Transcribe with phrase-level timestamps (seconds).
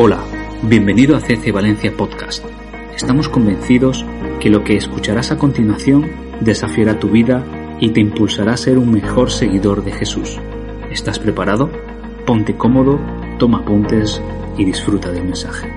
[0.00, 0.22] Hola,
[0.62, 2.44] bienvenido a CC Valencia Podcast.
[2.94, 4.04] Estamos convencidos
[4.38, 6.08] que lo que escucharás a continuación
[6.38, 7.44] desafiará tu vida
[7.80, 10.38] y te impulsará a ser un mejor seguidor de Jesús.
[10.92, 11.68] ¿Estás preparado?
[12.24, 13.00] Ponte cómodo,
[13.40, 14.22] toma apuntes
[14.56, 15.68] y disfruta del mensaje.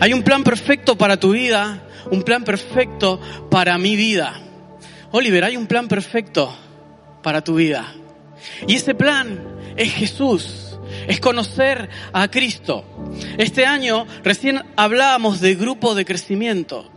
[0.00, 3.20] Hay un plan perfecto para tu vida, un plan perfecto
[3.50, 4.40] para mi vida.
[5.10, 6.50] Oliver, hay un plan perfecto
[7.22, 7.92] para tu vida.
[8.66, 9.49] Y ese plan
[9.80, 12.84] es Jesús, es conocer a Cristo.
[13.38, 16.90] Este año recién hablábamos de grupo de crecimiento.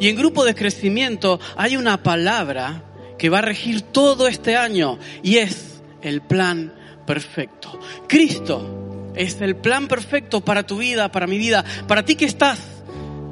[0.00, 2.82] Y en grupo de crecimiento hay una palabra
[3.18, 6.74] que va a regir todo este año y es el plan
[7.06, 7.78] perfecto.
[8.08, 12.58] Cristo es el plan perfecto para tu vida, para mi vida, para ti que estás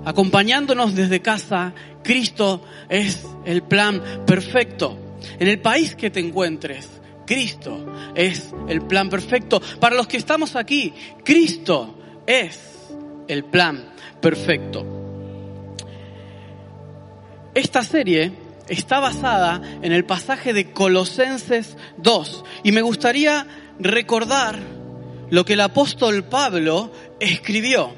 [0.04, 1.74] acompañándonos desde casa.
[2.04, 4.96] Cristo es el plan perfecto.
[5.40, 9.60] En el país que te encuentres, Cristo es el plan perfecto.
[9.80, 10.92] Para los que estamos aquí,
[11.24, 11.94] Cristo
[12.26, 12.88] es
[13.28, 14.86] el plan perfecto.
[17.54, 18.32] Esta serie
[18.68, 23.46] está basada en el pasaje de Colosenses 2 y me gustaría
[23.78, 24.58] recordar
[25.30, 27.94] lo que el apóstol Pablo escribió.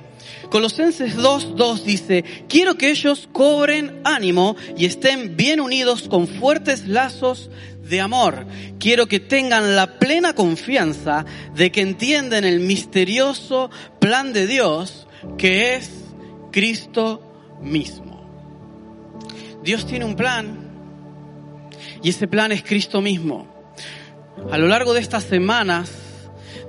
[0.51, 7.51] Colosenses 2.2 dice, quiero que ellos cobren ánimo y estén bien unidos con fuertes lazos
[7.89, 8.47] de amor.
[8.79, 15.07] Quiero que tengan la plena confianza de que entienden el misterioso plan de Dios
[15.39, 15.91] que es
[16.51, 18.15] Cristo mismo.
[19.63, 20.71] Dios tiene un plan
[22.03, 23.47] y ese plan es Cristo mismo.
[24.51, 25.91] A lo largo de estas semanas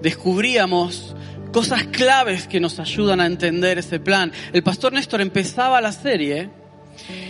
[0.02, 1.16] descubríamos
[1.52, 4.31] cosas claves que nos ayudan a entender ese plan.
[4.53, 6.50] El pastor Néstor empezaba la serie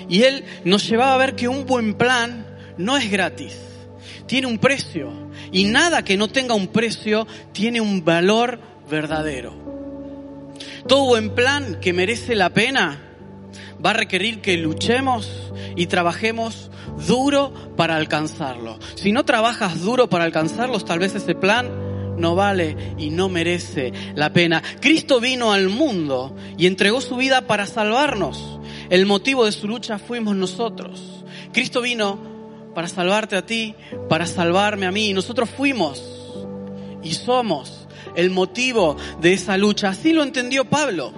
[0.10, 2.46] y él nos llevaba a ver que un buen plan
[2.78, 3.65] no es gratis
[4.28, 5.12] tiene un precio
[5.52, 9.54] y nada que no tenga un precio tiene un valor verdadero.
[10.88, 13.02] Todo buen plan que merece la pena
[13.84, 16.70] va a requerir que luchemos y trabajemos
[17.08, 18.80] duro para alcanzarlo.
[18.96, 21.70] Si no trabajas duro para alcanzarlos, tal vez ese plan
[22.18, 24.62] no vale y no merece la pena.
[24.80, 28.60] Cristo vino al mundo y entregó su vida para salvarnos.
[28.90, 31.24] El motivo de su lucha fuimos nosotros.
[31.52, 32.35] Cristo vino
[32.76, 33.74] para salvarte a ti,
[34.08, 35.14] para salvarme a mí.
[35.14, 36.04] Nosotros fuimos
[37.02, 39.90] y somos el motivo de esa lucha.
[39.90, 41.12] Así lo entendió Pablo.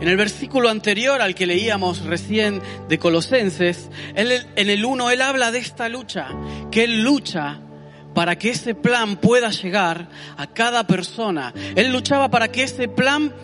[0.00, 5.52] En el versículo anterior al que leíamos recién de Colosenses, en el 1 él habla
[5.52, 6.28] de esta lucha,
[6.70, 7.60] que él lucha
[8.14, 11.52] para que ese plan pueda llegar a cada persona.
[11.76, 13.34] Él luchaba para que ese plan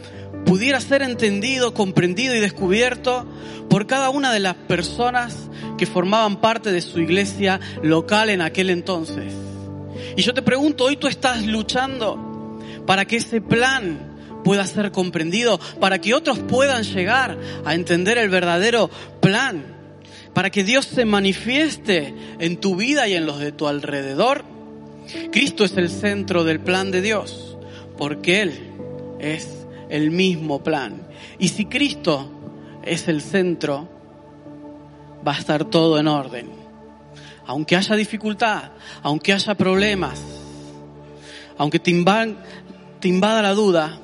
[0.44, 3.26] pudiera ser entendido, comprendido y descubierto
[3.68, 5.48] por cada una de las personas
[5.78, 9.32] que formaban parte de su iglesia local en aquel entonces.
[10.16, 14.12] Y yo te pregunto, hoy tú estás luchando para que ese plan
[14.44, 19.64] pueda ser comprendido, para que otros puedan llegar a entender el verdadero plan,
[20.34, 24.44] para que Dios se manifieste en tu vida y en los de tu alrededor.
[25.30, 27.56] Cristo es el centro del plan de Dios,
[27.96, 28.52] porque Él
[29.18, 29.61] es
[29.92, 31.02] el mismo plan.
[31.38, 32.30] Y si Cristo
[32.82, 33.88] es el centro,
[35.26, 36.50] va a estar todo en orden.
[37.44, 38.72] Aunque haya dificultad,
[39.02, 40.18] aunque haya problemas,
[41.58, 43.98] aunque te, invada la duda,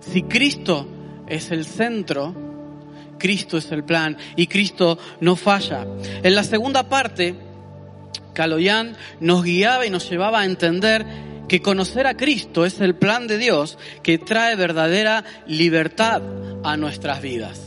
[0.00, 0.88] si Cristo
[1.28, 2.34] es el centro,
[3.16, 5.86] Cristo es el plan y Cristo no falla.
[6.20, 7.36] En la segunda parte,
[8.32, 13.26] Caloyán nos guiaba y nos llevaba a entender que conocer a Cristo es el plan
[13.26, 16.22] de Dios que trae verdadera libertad
[16.62, 17.60] a nuestras vidas.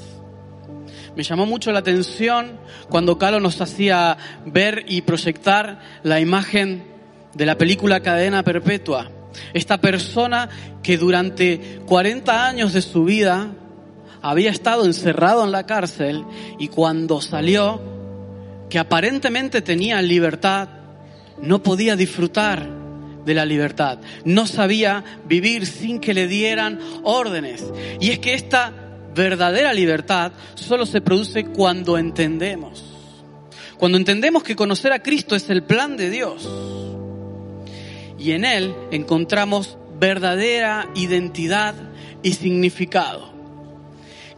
[1.15, 2.57] Me llamó mucho la atención
[2.89, 6.83] cuando Carlos nos hacía ver y proyectar la imagen
[7.33, 9.11] de la película Cadena Perpetua.
[9.53, 10.49] Esta persona
[10.83, 13.51] que durante 40 años de su vida
[14.21, 16.23] había estado encerrado en la cárcel
[16.59, 17.81] y cuando salió,
[18.69, 20.69] que aparentemente tenía libertad,
[21.41, 22.80] no podía disfrutar
[23.25, 23.99] de la libertad.
[24.25, 27.63] No sabía vivir sin que le dieran órdenes.
[27.99, 28.73] Y es que esta
[29.13, 32.83] verdadera libertad solo se produce cuando entendemos.
[33.77, 36.47] Cuando entendemos que conocer a Cristo es el plan de Dios.
[38.17, 41.75] Y en Él encontramos verdadera identidad
[42.23, 43.31] y significado.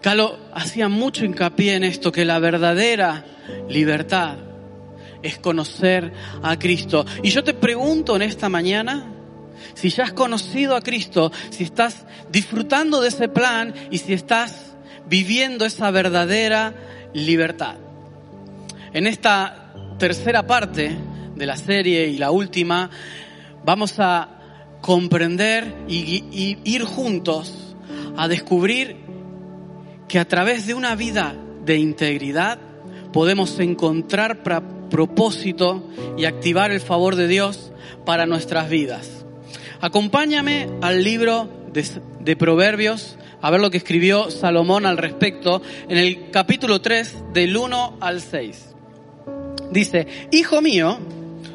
[0.01, 3.25] Calo hacía mucho hincapié en esto, que la verdadera
[3.69, 4.37] libertad
[5.23, 7.05] es conocer a Cristo.
[7.23, 9.11] Y yo te pregunto en esta mañana,
[9.73, 14.75] si ya has conocido a Cristo, si estás disfrutando de ese plan y si estás
[15.07, 16.73] viviendo esa verdadera
[17.13, 17.75] libertad.
[18.93, 20.95] En esta tercera parte
[21.35, 22.89] de la serie y la última,
[23.65, 24.29] vamos a
[24.81, 27.75] comprender y, ir juntos
[28.17, 28.97] a descubrir
[30.07, 31.35] que a través de una vida
[31.65, 32.59] de integridad
[33.11, 34.43] podemos encontrar
[34.93, 37.71] propósito y activar el favor de Dios
[38.05, 39.25] para nuestras vidas.
[39.81, 41.83] Acompáñame al libro de,
[42.19, 47.57] de, Proverbios a ver lo que escribió Salomón al respecto en el capítulo 3 del
[47.57, 48.75] 1 al 6.
[49.71, 50.99] Dice, Hijo mío,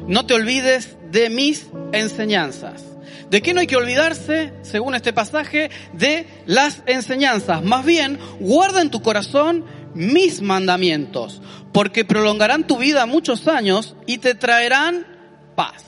[0.05, 2.83] no te olvides de mis enseñanzas.
[3.29, 5.69] ¿De qué no hay que olvidarse, según este pasaje?
[5.93, 7.63] De las enseñanzas.
[7.63, 9.63] Más bien, guarda en tu corazón
[9.93, 11.41] mis mandamientos,
[11.71, 15.05] porque prolongarán tu vida muchos años y te traerán
[15.55, 15.83] paz.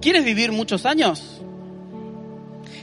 [0.00, 1.40] ¿Quieres vivir muchos años?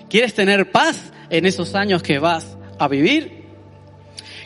[0.09, 3.43] ¿Quieres tener paz en esos años que vas a vivir?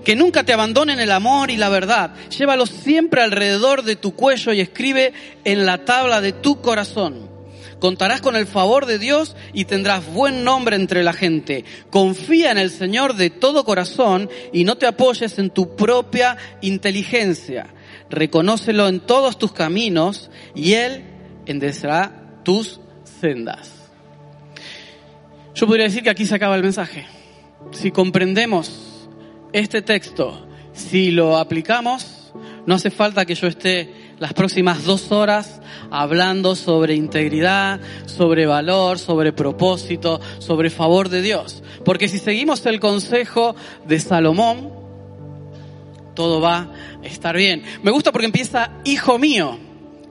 [0.03, 2.13] Que nunca te abandonen el amor y la verdad.
[2.29, 5.13] Llévalos siempre alrededor de tu cuello y escribe
[5.44, 7.26] en la tabla de tu corazón.
[7.79, 11.63] Contarás con el favor de Dios y tendrás buen nombre entre la gente.
[11.89, 17.68] Confía en el Señor de todo corazón y no te apoyes en tu propia inteligencia.
[18.09, 21.03] Reconócelo en todos tus caminos y Él
[21.45, 22.79] enderezará tus
[23.21, 23.71] sendas.
[25.53, 27.06] Yo podría decir que aquí se acaba el mensaje.
[27.71, 29.07] Si comprendemos
[29.53, 32.31] este texto, si lo aplicamos,
[32.65, 35.62] no hace falta que yo esté las próximas dos horas
[35.92, 41.64] hablando sobre integridad, sobre valor, sobre propósito, sobre favor de Dios.
[41.86, 43.56] Porque si seguimos el consejo
[43.86, 44.72] de Salomón,
[46.16, 46.72] todo va
[47.04, 47.64] a estar bien.
[47.84, 49.60] Me gusta porque empieza, hijo mío.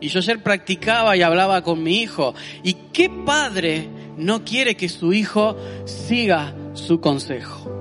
[0.00, 2.34] Y yo ayer practicaba y hablaba con mi hijo.
[2.62, 7.72] ¿Y qué padre no quiere que su hijo siga su consejo?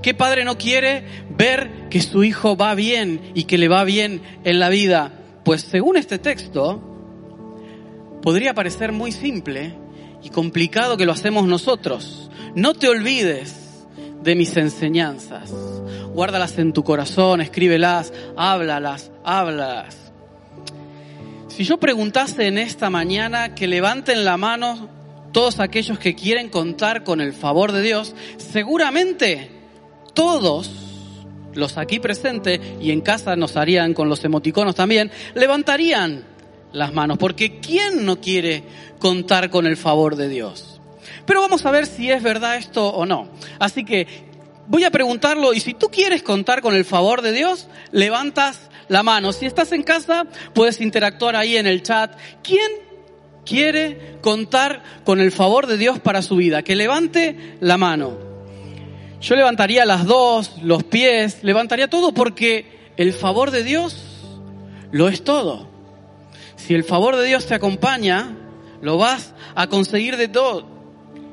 [0.00, 1.04] ¿Qué padre no quiere
[1.36, 5.23] ver que su hijo va bien y que le va bien en la vida?
[5.44, 6.80] Pues según este texto,
[8.22, 9.74] podría parecer muy simple
[10.22, 12.30] y complicado que lo hacemos nosotros.
[12.54, 13.86] No te olvides
[14.22, 15.52] de mis enseñanzas.
[16.14, 20.12] Guárdalas en tu corazón, escríbelas, háblalas, háblalas.
[21.48, 24.88] Si yo preguntase en esta mañana que levanten la mano
[25.32, 29.50] todos aquellos que quieren contar con el favor de Dios, seguramente
[30.14, 30.93] todos
[31.54, 36.24] los aquí presentes, y en casa nos harían con los emoticonos también, levantarían
[36.72, 38.64] las manos, porque ¿quién no quiere
[38.98, 40.80] contar con el favor de Dios?
[41.26, 43.28] Pero vamos a ver si es verdad esto o no.
[43.58, 44.06] Así que
[44.66, 49.02] voy a preguntarlo, y si tú quieres contar con el favor de Dios, levantas la
[49.02, 49.32] mano.
[49.32, 52.16] Si estás en casa, puedes interactuar ahí en el chat.
[52.42, 52.70] ¿Quién
[53.46, 56.62] quiere contar con el favor de Dios para su vida?
[56.62, 58.33] Que levante la mano.
[59.24, 63.96] Yo levantaría las dos, los pies, levantaría todo porque el favor de Dios
[64.92, 65.66] lo es todo.
[66.56, 68.36] Si el favor de Dios te acompaña,
[68.82, 70.66] lo vas a conseguir de todo.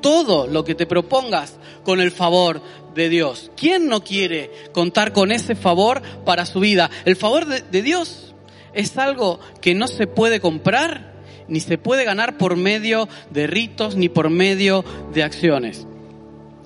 [0.00, 2.62] Todo lo que te propongas con el favor
[2.94, 3.50] de Dios.
[3.58, 6.90] ¿Quién no quiere contar con ese favor para su vida?
[7.04, 8.34] El favor de, de Dios
[8.72, 11.12] es algo que no se puede comprar
[11.46, 15.86] ni se puede ganar por medio de ritos ni por medio de acciones.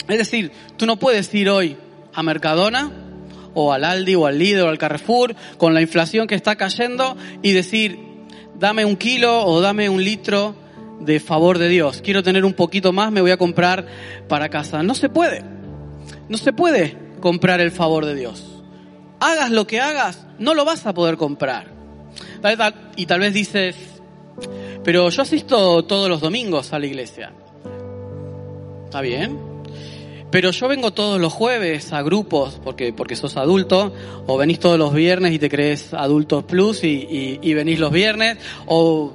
[0.09, 1.77] Es decir, tú no puedes ir hoy
[2.15, 2.91] a Mercadona
[3.55, 7.17] o al Aldi o al Lidl o al Carrefour con la inflación que está cayendo
[7.43, 7.99] y decir,
[8.59, 10.55] dame un kilo o dame un litro
[11.01, 12.03] de favor de Dios.
[12.03, 13.87] Quiero tener un poquito más, me voy a comprar
[14.29, 14.83] para casa.
[14.83, 15.43] No se puede.
[16.29, 18.63] No se puede comprar el favor de Dios.
[19.21, 21.67] Hagas lo que hagas, no lo vas a poder comprar.
[22.97, 23.77] Y tal vez dices,
[24.85, 27.33] pero yo asisto todos los domingos a la iglesia.
[28.85, 29.56] ¿Está bien?
[30.31, 33.93] Pero yo vengo todos los jueves a grupos porque, porque sos adulto,
[34.27, 38.39] o venís todos los viernes y te crees adultos plus y, y, venís los viernes,
[38.67, 39.13] o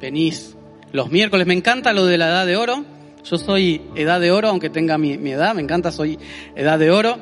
[0.00, 0.56] venís
[0.92, 1.46] los miércoles.
[1.46, 2.84] Me encanta lo de la edad de oro.
[3.24, 6.18] Yo soy edad de oro, aunque tenga mi, edad, me encanta, soy
[6.54, 7.18] edad de oro.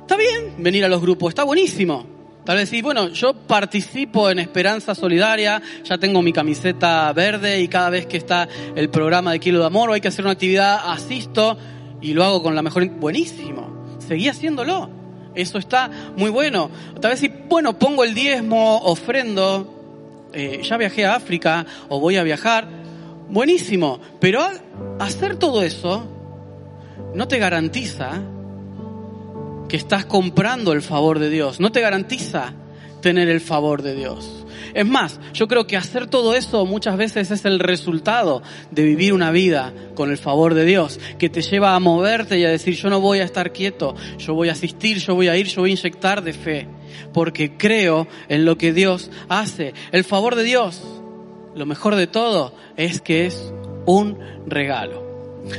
[0.00, 2.06] Está bien venir a los grupos, está buenísimo.
[2.44, 7.68] Tal vez sí, bueno, yo participo en Esperanza Solidaria, ya tengo mi camiseta verde y
[7.68, 10.32] cada vez que está el programa de Kilo de Amor o hay que hacer una
[10.32, 11.56] actividad, asisto
[12.02, 12.86] y lo hago con la mejor...
[12.88, 14.90] Buenísimo, seguí haciéndolo.
[15.34, 16.70] Eso está muy bueno.
[17.00, 22.16] Tal vez si, bueno, pongo el diezmo, ofrendo, eh, ya viajé a África o voy
[22.16, 22.68] a viajar,
[23.30, 24.00] buenísimo.
[24.20, 24.42] Pero
[24.98, 26.04] hacer todo eso
[27.14, 28.20] no te garantiza
[29.68, 32.52] que estás comprando el favor de Dios, no te garantiza
[33.00, 34.41] tener el favor de Dios.
[34.74, 39.12] Es más, yo creo que hacer todo eso muchas veces es el resultado de vivir
[39.12, 42.74] una vida con el favor de Dios, que te lleva a moverte y a decir,
[42.74, 45.62] yo no voy a estar quieto, yo voy a asistir, yo voy a ir, yo
[45.62, 46.68] voy a inyectar de fe,
[47.12, 49.74] porque creo en lo que Dios hace.
[49.92, 50.82] El favor de Dios,
[51.54, 53.52] lo mejor de todo, es que es
[53.86, 55.02] un regalo.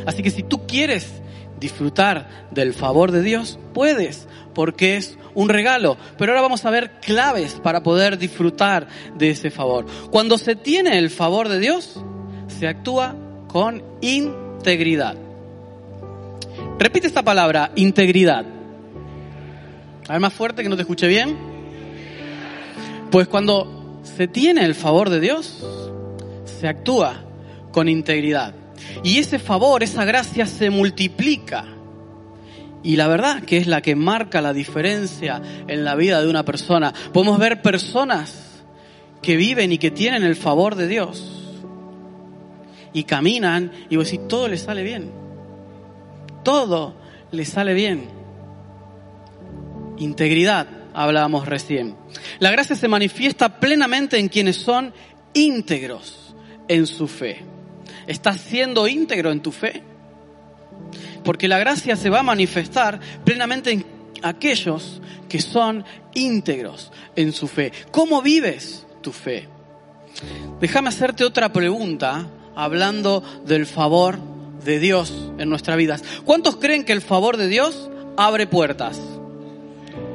[0.06, 1.22] Así que si tú quieres
[1.60, 5.98] disfrutar del favor de Dios, puedes, porque es un regalo.
[6.18, 8.88] Pero ahora vamos a ver claves para poder disfrutar
[9.18, 9.86] de ese favor.
[10.12, 12.00] Cuando se tiene el favor de Dios,
[12.48, 13.16] se actúa
[13.48, 15.16] con integridad.
[16.80, 18.46] Repite esta palabra, integridad.
[20.08, 21.38] A más fuerte que no te escuche bien.
[23.10, 25.66] Pues cuando se tiene el favor de Dios,
[26.60, 27.24] se actúa
[27.72, 28.54] con integridad.
[29.04, 31.66] Y ese favor, esa gracia se multiplica.
[32.84, 36.44] Y la verdad que es la que marca la diferencia en la vida de una
[36.44, 36.94] persona.
[37.14, 38.62] Podemos ver personas
[39.22, 41.24] que viven y que tienen el favor de Dios.
[42.92, 45.12] Y caminan y vos decís, todo les sale bien.
[46.44, 46.94] Todo
[47.32, 48.10] les sale bien.
[49.98, 51.96] Integridad, hablábamos recién.
[52.40, 54.94] La gracia se manifiesta plenamente en quienes son
[55.34, 56.36] íntegros
[56.68, 57.46] en su fe.
[58.08, 59.84] ¿Estás siendo íntegro en tu fe?
[61.24, 63.86] Porque la gracia se va a manifestar plenamente en
[64.22, 67.72] aquellos que son íntegros en su fe.
[67.92, 69.48] ¿Cómo vives tu fe?
[70.60, 74.18] Déjame hacerte otra pregunta hablando del favor
[74.64, 76.04] de Dios en nuestras vidas.
[76.26, 79.00] ¿Cuántos creen que el favor de Dios abre puertas?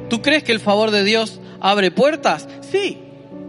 [0.09, 2.47] ¿Tú crees que el favor de Dios abre puertas?
[2.61, 2.97] Sí,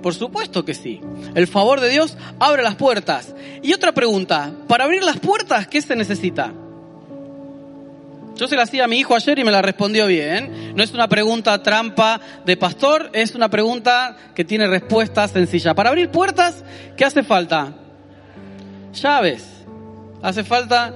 [0.03, 1.01] por supuesto que sí.
[1.35, 3.35] El favor de Dios abre las puertas.
[3.63, 6.53] Y otra pregunta, para abrir las puertas, ¿qué se necesita?
[8.41, 10.73] Yo se la hacía a mi hijo ayer y me la respondió bien.
[10.75, 15.75] No es una pregunta trampa de pastor, es una pregunta que tiene respuesta sencilla.
[15.75, 16.65] Para abrir puertas,
[16.97, 17.75] ¿qué hace falta?
[18.95, 19.47] Llaves.
[20.23, 20.95] Hace falta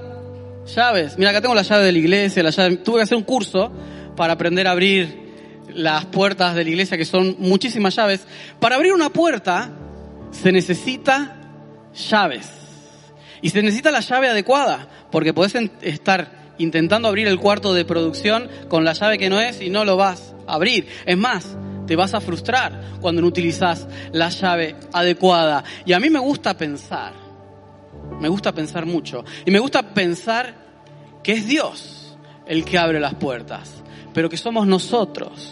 [0.65, 1.19] llaves.
[1.19, 2.51] Mira, acá tengo la llave de la iglesia, la.
[2.51, 3.71] Tuve que hacer un curso
[4.15, 8.25] para aprender a abrir las puertas de la iglesia, que son muchísimas llaves.
[8.59, 9.69] Para abrir una puerta
[10.31, 11.35] se necesita
[11.93, 12.49] llaves.
[13.43, 18.49] Y se necesita la llave adecuada, porque podés estar intentando abrir el cuarto de producción
[18.67, 20.87] con la llave que no es y no lo vas a abrir.
[21.05, 25.63] Es más, te vas a frustrar cuando no utilizas la llave adecuada.
[25.85, 27.13] Y a mí me gusta pensar,
[28.19, 30.53] me gusta pensar mucho, y me gusta pensar
[31.23, 33.83] que es Dios el que abre las puertas,
[34.13, 35.51] pero que somos nosotros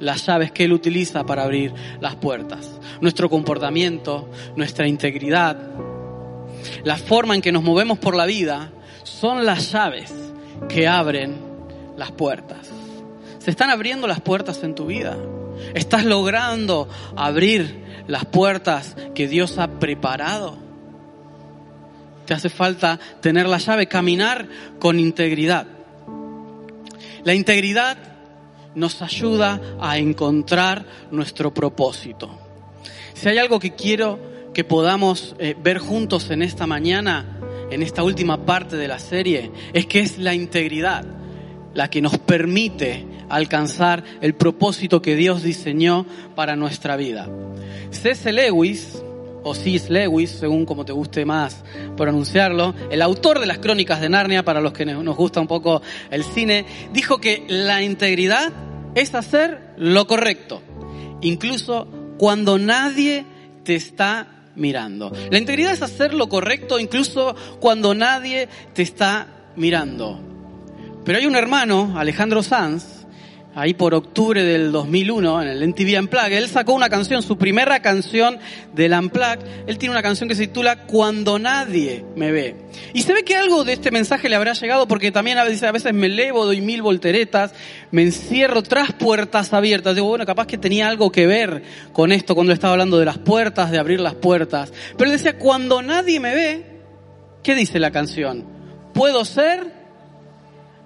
[0.00, 2.78] las llaves que Él utiliza para abrir las puertas.
[3.00, 5.58] Nuestro comportamiento, nuestra integridad,
[6.84, 8.72] la forma en que nos movemos por la vida
[9.08, 10.12] son las llaves
[10.68, 11.36] que abren
[11.96, 12.70] las puertas.
[13.38, 15.16] Se están abriendo las puertas en tu vida.
[15.74, 20.56] Estás logrando abrir las puertas que Dios ha preparado.
[22.26, 24.48] Te hace falta tener la llave, caminar
[24.78, 25.66] con integridad.
[27.24, 27.96] La integridad
[28.74, 32.30] nos ayuda a encontrar nuestro propósito.
[33.14, 34.18] Si hay algo que quiero
[34.52, 37.37] que podamos eh, ver juntos en esta mañana,
[37.70, 41.04] en esta última parte de la serie, es que es la integridad
[41.74, 47.28] la que nos permite alcanzar el propósito que Dios diseñó para nuestra vida.
[47.90, 48.32] C.S.
[48.32, 49.02] Lewis,
[49.44, 49.92] o C.S.
[49.92, 51.62] Lewis, según como te guste más
[51.96, 55.82] pronunciarlo, el autor de las crónicas de Narnia, para los que nos gusta un poco
[56.10, 58.52] el cine, dijo que la integridad
[58.94, 60.62] es hacer lo correcto,
[61.20, 61.86] incluso
[62.18, 63.24] cuando nadie
[63.62, 65.10] te está mirando.
[65.30, 70.20] La integridad es hacer lo correcto incluso cuando nadie te está mirando.
[71.04, 72.97] Pero hay un hermano, Alejandro Sanz,
[73.58, 77.82] ahí por octubre del 2001, en el MTV Unplugged, él sacó una canción, su primera
[77.82, 78.38] canción
[78.72, 79.44] del Unplugged.
[79.66, 82.54] Él tiene una canción que se titula Cuando nadie me ve.
[82.94, 85.64] Y se ve que algo de este mensaje le habrá llegado porque también a veces,
[85.64, 87.52] a veces me elevo, doy mil volteretas,
[87.90, 89.96] me encierro tras puertas abiertas.
[89.96, 93.18] Digo, bueno, capaz que tenía algo que ver con esto cuando estaba hablando de las
[93.18, 94.72] puertas, de abrir las puertas.
[94.96, 96.66] Pero él decía, cuando nadie me ve,
[97.42, 98.46] ¿qué dice la canción?
[98.94, 99.72] ¿Puedo ser?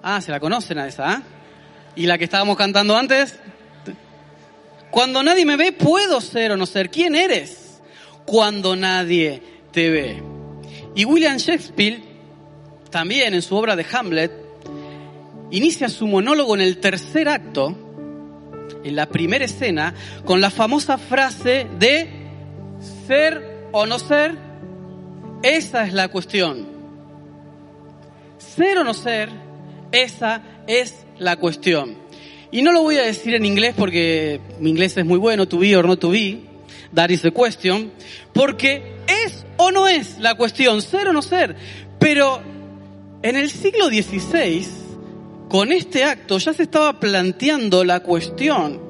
[0.01, 1.23] Ah, se la conocen a esa, ¿ah?
[1.95, 3.39] ¿Y la que estábamos cantando antes?
[4.89, 6.89] Cuando nadie me ve, puedo ser o no ser.
[6.89, 7.81] ¿Quién eres?
[8.25, 10.23] Cuando nadie te ve.
[10.95, 12.01] Y William Shakespeare,
[12.89, 14.31] también en su obra de Hamlet,
[15.51, 17.75] inicia su monólogo en el tercer acto,
[18.83, 19.93] en la primera escena,
[20.25, 22.09] con la famosa frase de
[23.07, 24.35] ser o no ser.
[25.41, 26.67] Esa es la cuestión.
[28.37, 29.29] Ser o no ser,
[29.91, 31.97] esa es la cuestión.
[32.51, 35.57] Y no lo voy a decir en inglés porque mi inglés es muy bueno, to
[35.57, 36.41] be or not to be,
[36.93, 37.91] that is the question,
[38.31, 41.55] porque es o no es la cuestión, ser o no ser.
[41.97, 42.41] Pero
[43.23, 44.67] en el siglo XVI,
[45.49, 48.81] con este acto ya se estaba planteando la cuestión.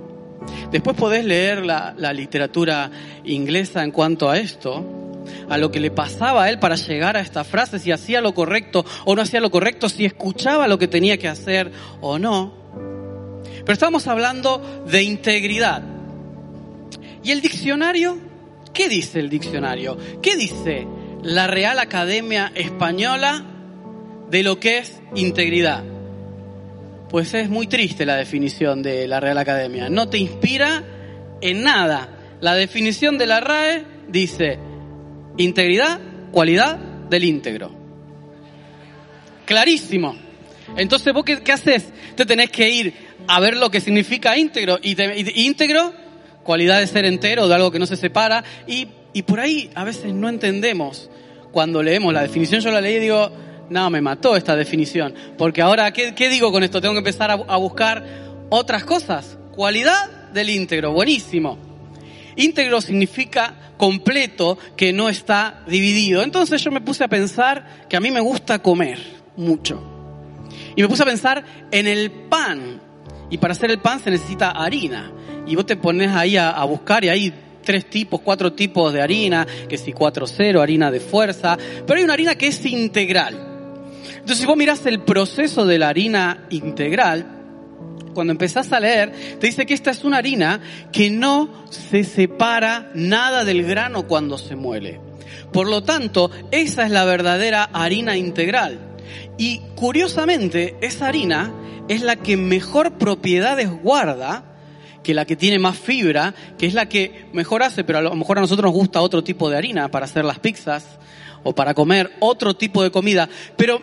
[0.71, 2.91] Después podés leer la, la literatura
[3.23, 5.02] inglesa en cuanto a esto,
[5.49, 8.33] a lo que le pasaba a él para llegar a esta frase, si hacía lo
[8.33, 12.63] correcto o no hacía lo correcto, si escuchaba lo que tenía que hacer o no.
[13.43, 15.83] Pero estamos hablando de integridad.
[17.23, 18.17] ¿Y el diccionario?
[18.73, 19.97] ¿Qué dice el diccionario?
[20.21, 20.87] ¿Qué dice
[21.21, 23.45] la Real Academia Española
[24.29, 25.83] de lo que es integridad?
[27.09, 29.89] Pues es muy triste la definición de la Real Academia.
[29.89, 30.83] No te inspira
[31.39, 32.09] en nada.
[32.41, 34.57] La definición de la RAE dice
[35.37, 35.99] integridad,
[36.31, 36.77] cualidad
[37.09, 37.71] del íntegro.
[39.45, 40.15] Clarísimo.
[40.77, 41.89] Entonces, ¿vos qué, haces?
[42.15, 42.93] Te tenés que ir
[43.27, 44.79] a ver lo que significa íntegro.
[44.81, 44.95] Y,
[45.45, 45.93] íntegro,
[46.43, 48.43] cualidad de ser entero, de algo que no se separa.
[48.67, 51.09] Y, y por ahí a veces no entendemos
[51.51, 52.61] cuando leemos la definición.
[52.61, 53.31] Yo la leí y digo,
[53.69, 55.13] no, me mató esta definición.
[55.37, 56.81] Porque ahora, ¿qué, qué digo con esto?
[56.81, 58.03] Tengo que empezar a, a buscar
[58.49, 59.37] otras cosas.
[59.51, 61.57] Cualidad del íntegro, buenísimo.
[62.35, 66.23] Íntegro significa completo que no está dividido.
[66.23, 68.97] Entonces yo me puse a pensar que a mí me gusta comer
[69.35, 69.83] mucho.
[70.73, 72.79] Y me puse a pensar en el pan.
[73.29, 75.11] Y para hacer el pan se necesita harina.
[75.45, 79.45] Y vos te pones ahí a, buscar y hay tres tipos, cuatro tipos de harina,
[79.67, 83.35] que si 4-0, harina de fuerza, pero hay una harina que es integral.
[84.13, 87.42] Entonces si vos mirás el proceso de la harina integral,
[88.13, 92.91] cuando empezás a leer, te dice que esta es una harina que no se separa
[92.93, 94.99] nada del grano cuando se muele.
[95.51, 98.79] Por lo tanto, esa es la verdadera harina integral.
[99.37, 101.53] Y curiosamente, esa harina
[101.87, 104.45] es la que mejor propiedades guarda
[105.03, 108.15] que la que tiene más fibra, que es la que mejor hace, pero a lo
[108.15, 110.97] mejor a nosotros nos gusta otro tipo de harina para hacer las pizzas
[111.43, 113.29] o para comer otro tipo de comida.
[113.57, 113.81] Pero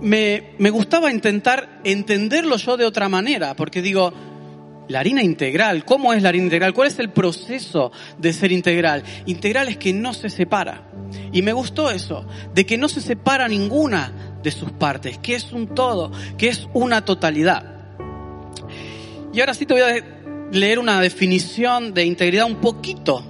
[0.00, 4.12] me, gustaba intentar entenderlo yo de otra manera, porque digo,
[4.88, 6.74] la harina integral, ¿cómo es la harina integral?
[6.74, 9.02] ¿Cuál es el proceso de ser integral?
[9.26, 10.82] Integral es que no se separa.
[11.32, 15.52] Y me gustó eso, de que no se separa ninguna de sus partes, que es
[15.52, 17.64] un todo, que es una totalidad.
[19.32, 20.04] Y ahora sí te voy a
[20.50, 23.24] leer una definición de integridad un poquito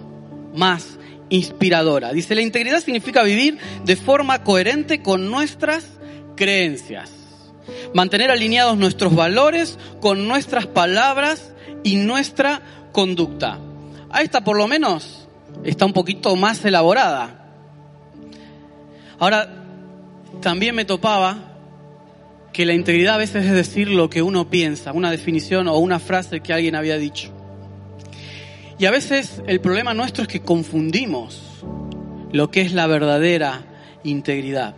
[0.54, 2.12] más inspiradora.
[2.12, 5.99] Dice, la integridad significa vivir de forma coherente con nuestras
[6.40, 7.10] creencias.
[7.92, 11.52] Mantener alineados nuestros valores con nuestras palabras
[11.84, 13.58] y nuestra conducta.
[14.08, 15.28] A esta por lo menos
[15.64, 17.46] está un poquito más elaborada.
[19.18, 19.64] Ahora,
[20.40, 21.58] también me topaba
[22.54, 26.00] que la integridad a veces es decir lo que uno piensa, una definición o una
[26.00, 27.30] frase que alguien había dicho.
[28.78, 31.42] Y a veces el problema nuestro es que confundimos
[32.32, 33.66] lo que es la verdadera
[34.04, 34.74] integridad.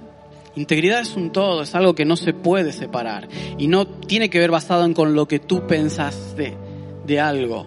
[0.55, 4.39] Integridad es un todo, es algo que no se puede separar y no tiene que
[4.39, 6.55] ver basado en con lo que tú pensas de,
[7.07, 7.67] de algo.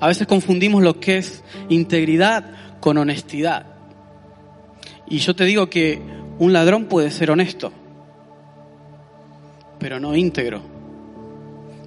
[0.00, 3.66] A veces confundimos lo que es integridad con honestidad.
[5.08, 6.00] Y yo te digo que
[6.38, 7.72] un ladrón puede ser honesto,
[9.78, 10.60] pero no íntegro.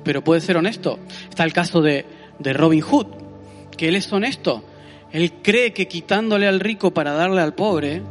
[0.04, 1.00] Pero puede ser honesto.
[1.30, 2.06] Está el caso de,
[2.40, 3.08] de Robin Hood,
[3.78, 4.64] que él es honesto.
[5.12, 8.02] Él cree que quitándole al rico para darle al pobre,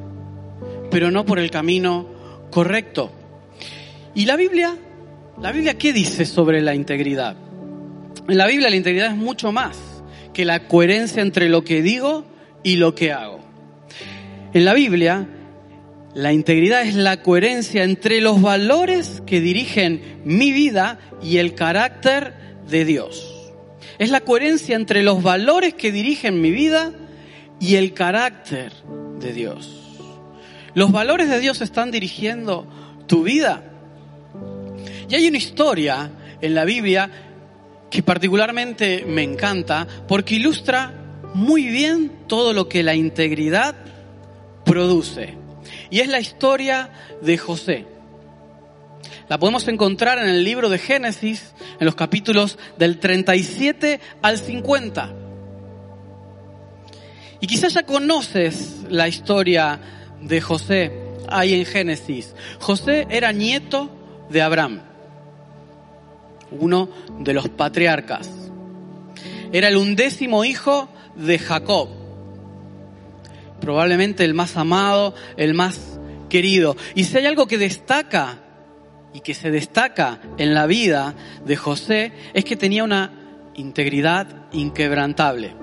[0.90, 2.11] pero no por el camino
[2.52, 3.10] correcto.
[4.14, 4.76] ¿Y la Biblia?
[5.40, 7.34] ¿La Biblia qué dice sobre la integridad?
[8.28, 9.76] En la Biblia la integridad es mucho más
[10.32, 12.24] que la coherencia entre lo que digo
[12.62, 13.40] y lo que hago.
[14.52, 15.26] En la Biblia,
[16.14, 22.34] la integridad es la coherencia entre los valores que dirigen mi vida y el carácter
[22.68, 23.50] de Dios.
[23.98, 26.92] Es la coherencia entre los valores que dirigen mi vida
[27.60, 28.72] y el carácter
[29.20, 29.81] de Dios.
[30.74, 32.66] Los valores de Dios están dirigiendo
[33.06, 33.62] tu vida.
[35.08, 37.10] Y hay una historia en la Biblia
[37.90, 40.94] que particularmente me encanta porque ilustra
[41.34, 43.74] muy bien todo lo que la integridad
[44.64, 45.36] produce.
[45.90, 47.86] Y es la historia de José.
[49.28, 55.14] La podemos encontrar en el libro de Génesis, en los capítulos del 37 al 50.
[57.40, 60.92] Y quizás ya conoces la historia de José
[61.28, 62.34] ahí en Génesis.
[62.60, 63.90] José era nieto
[64.30, 64.80] de Abraham,
[66.50, 68.30] uno de los patriarcas.
[69.52, 71.88] Era el undécimo hijo de Jacob,
[73.60, 76.76] probablemente el más amado, el más querido.
[76.94, 78.38] Y si hay algo que destaca
[79.12, 83.12] y que se destaca en la vida de José, es que tenía una
[83.54, 85.61] integridad inquebrantable.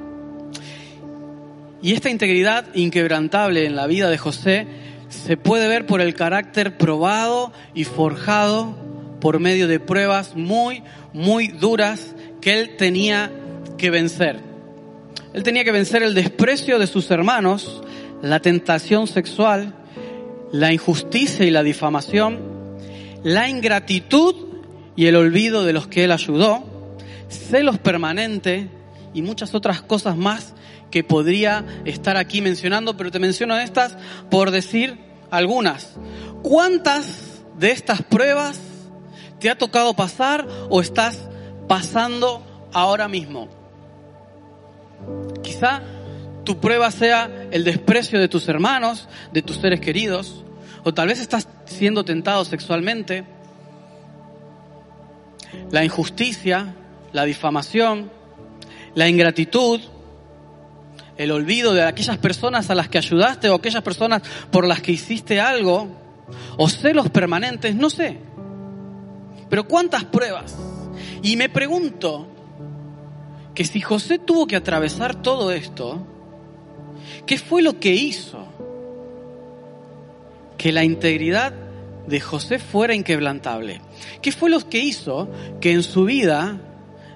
[1.81, 4.67] Y esta integridad inquebrantable en la vida de José
[5.09, 8.75] se puede ver por el carácter probado y forjado
[9.21, 13.31] por medio de pruebas muy, muy duras que él tenía
[13.77, 14.39] que vencer.
[15.33, 17.81] Él tenía que vencer el desprecio de sus hermanos,
[18.21, 19.73] la tentación sexual,
[20.51, 22.39] la injusticia y la difamación,
[23.23, 24.35] la ingratitud
[24.95, 26.63] y el olvido de los que él ayudó,
[27.29, 28.67] celos permanentes
[29.13, 30.53] y muchas otras cosas más
[30.91, 33.97] que podría estar aquí mencionando, pero te menciono estas
[34.29, 34.97] por decir
[35.31, 35.95] algunas.
[36.41, 38.59] ¿Cuántas de estas pruebas
[39.39, 41.29] te ha tocado pasar o estás
[41.67, 43.47] pasando ahora mismo?
[45.43, 45.81] Quizá
[46.43, 50.43] tu prueba sea el desprecio de tus hermanos, de tus seres queridos,
[50.83, 53.25] o tal vez estás siendo tentado sexualmente,
[55.71, 56.75] la injusticia,
[57.11, 58.11] la difamación,
[58.95, 59.81] la ingratitud,
[61.19, 64.93] el olvido de aquellas personas a las que ayudaste o aquellas personas por las que
[64.93, 65.89] hiciste algo,
[66.55, 68.17] o celos permanentes, no sé.
[69.49, 70.55] Pero ¿cuántas pruebas?
[71.21, 72.25] Y me pregunto
[73.53, 76.07] que si José tuvo que atravesar todo esto,
[77.25, 78.47] ¿qué fue lo que hizo?
[80.57, 81.53] Que la integridad
[82.07, 83.81] de José fuera inquebrantable.
[84.21, 85.29] ¿Qué fue lo que hizo
[85.59, 86.61] que en su vida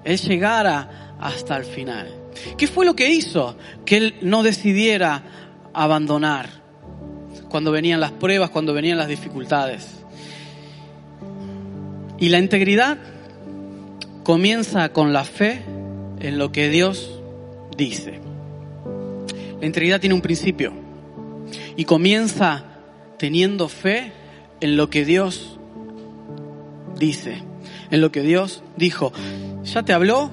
[0.04, 2.23] él llegara hasta el final?
[2.56, 5.22] ¿Qué fue lo que hizo que él no decidiera
[5.72, 6.48] abandonar
[7.48, 10.04] cuando venían las pruebas, cuando venían las dificultades?
[12.18, 12.98] Y la integridad
[14.22, 15.62] comienza con la fe
[16.20, 17.20] en lo que Dios
[17.76, 18.20] dice.
[19.60, 20.72] La integridad tiene un principio
[21.76, 22.64] y comienza
[23.18, 24.12] teniendo fe
[24.60, 25.58] en lo que Dios
[26.98, 27.42] dice,
[27.90, 29.12] en lo que Dios dijo.
[29.64, 30.30] ¿Ya te habló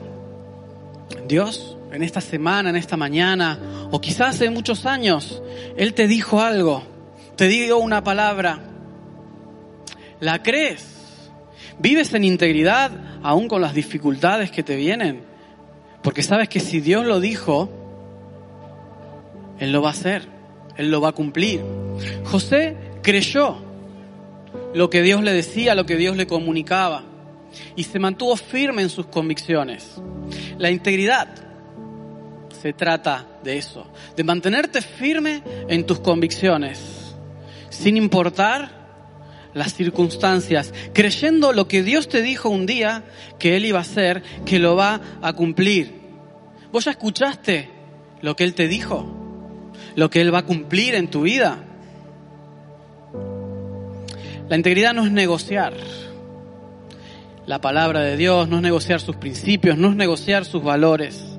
[1.27, 1.77] Dios?
[1.91, 3.59] En esta semana, en esta mañana,
[3.91, 5.41] o quizás hace muchos años,
[5.77, 6.83] Él te dijo algo,
[7.35, 8.59] te dio una palabra.
[10.19, 11.29] ¿La crees?
[11.79, 12.91] ¿Vives en integridad
[13.23, 15.23] aún con las dificultades que te vienen?
[16.03, 17.69] Porque sabes que si Dios lo dijo,
[19.59, 20.27] Él lo va a hacer,
[20.77, 21.61] Él lo va a cumplir.
[22.23, 23.57] José creyó
[24.73, 27.03] lo que Dios le decía, lo que Dios le comunicaba,
[27.75, 30.01] y se mantuvo firme en sus convicciones.
[30.57, 31.50] La integridad
[32.61, 37.15] se trata de eso, de mantenerte firme en tus convicciones,
[37.69, 38.69] sin importar
[39.53, 43.03] las circunstancias, creyendo lo que Dios te dijo un día
[43.39, 46.01] que Él iba a hacer, que lo va a cumplir.
[46.71, 47.69] ¿Vos ya escuchaste
[48.21, 49.05] lo que Él te dijo?
[49.95, 51.63] Lo que Él va a cumplir en tu vida.
[54.47, 55.73] La integridad no es negociar
[57.47, 61.30] la palabra de Dios, no es negociar sus principios, no es negociar sus valores.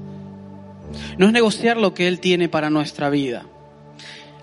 [1.19, 3.47] No es negociar lo que Él tiene para nuestra vida.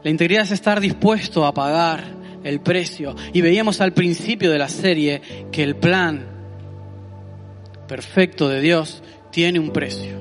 [0.03, 2.03] La integridad es estar dispuesto a pagar
[2.43, 3.15] el precio.
[3.33, 6.25] Y veíamos al principio de la serie que el plan
[7.87, 10.17] perfecto de Dios tiene un precio.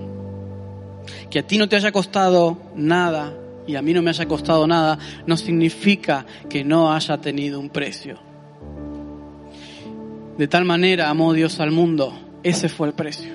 [1.31, 3.35] Que a ti no te haya costado nada
[3.67, 7.69] y a mí no me haya costado nada, no significa que no haya tenido un
[7.69, 8.19] precio.
[10.39, 13.33] De tal manera amó Dios al mundo, ese fue el precio.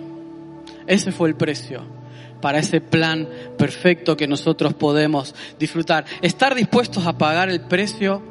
[0.88, 2.03] Ese fue el precio
[2.44, 6.04] para ese plan perfecto que nosotros podemos disfrutar.
[6.22, 8.22] Estar dispuestos a pagar el precio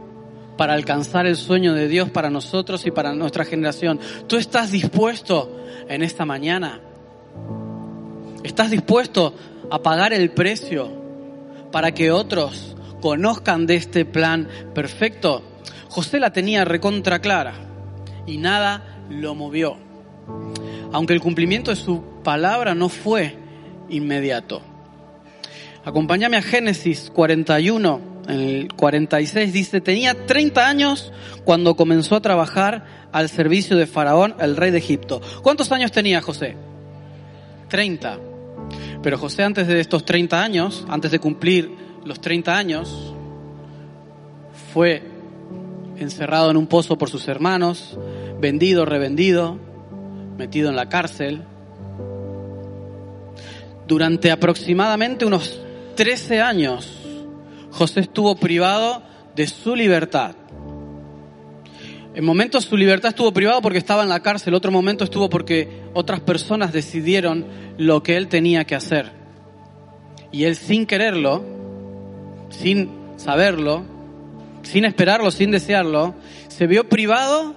[0.58, 3.98] para alcanzar el sueño de Dios para nosotros y para nuestra generación.
[4.26, 6.82] ¿Tú estás dispuesto en esta mañana?
[8.44, 9.34] ¿Estás dispuesto
[9.70, 10.90] a pagar el precio
[11.72, 15.42] para que otros conozcan de este plan perfecto?
[15.88, 17.54] José la tenía recontra clara
[18.26, 19.78] y nada lo movió.
[20.92, 23.40] Aunque el cumplimiento de su palabra no fue
[23.92, 24.62] inmediato.
[25.84, 31.12] Acompáñame a Génesis 41, en el 46 dice, tenía 30 años
[31.44, 35.20] cuando comenzó a trabajar al servicio de Faraón, el rey de Egipto.
[35.42, 36.56] ¿Cuántos años tenía José?
[37.68, 38.18] 30.
[39.02, 41.70] Pero José antes de estos 30 años, antes de cumplir
[42.04, 43.14] los 30 años,
[44.72, 45.02] fue
[45.96, 47.98] encerrado en un pozo por sus hermanos,
[48.40, 49.58] vendido, revendido,
[50.38, 51.42] metido en la cárcel,
[53.86, 55.60] durante aproximadamente unos
[55.96, 56.88] 13 años,
[57.70, 59.02] José estuvo privado
[59.34, 60.34] de su libertad.
[62.14, 65.82] En momentos su libertad estuvo privada porque estaba en la cárcel, otro momento estuvo porque
[65.94, 67.46] otras personas decidieron
[67.78, 69.10] lo que él tenía que hacer.
[70.30, 71.42] Y él sin quererlo,
[72.50, 73.84] sin saberlo,
[74.62, 76.14] sin esperarlo, sin desearlo,
[76.48, 77.54] se vio privado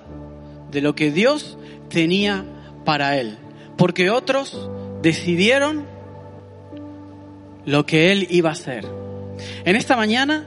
[0.72, 1.58] de lo que Dios
[1.90, 2.46] tenía
[2.86, 3.38] para él.
[3.78, 4.70] Porque otros
[5.02, 5.86] decidieron
[7.66, 8.86] lo que Él iba a hacer.
[9.64, 10.46] En esta mañana,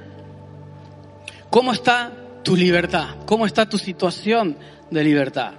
[1.50, 3.16] ¿cómo está tu libertad?
[3.26, 4.56] ¿Cómo está tu situación
[4.90, 5.52] de libertad?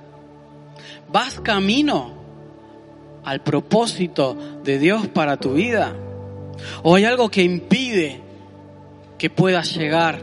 [1.12, 2.14] ¿Vas camino
[3.24, 5.96] al propósito de Dios para tu vida?
[6.84, 8.22] ¿O hay algo que impide
[9.20, 10.20] que puedas llegar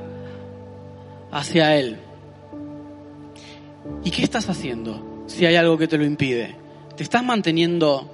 [1.30, 1.98] hacia Él.
[4.02, 6.56] ¿Y qué estás haciendo si hay algo que te lo impide?
[6.96, 8.10] ¿Te estás manteniendo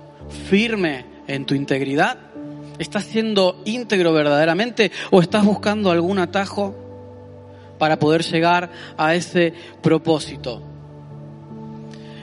[0.50, 2.18] firme en tu integridad?
[2.78, 6.74] ¿Estás siendo íntegro verdaderamente o estás buscando algún atajo
[7.78, 10.62] para poder llegar a ese propósito?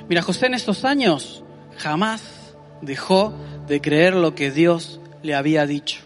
[0.07, 1.43] Mira, José en estos años
[1.77, 3.33] jamás dejó
[3.67, 6.01] de creer lo que Dios le había dicho.